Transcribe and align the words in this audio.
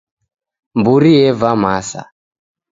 Mburi 0.79 1.13
eva 1.29 1.51
maza 1.61 2.01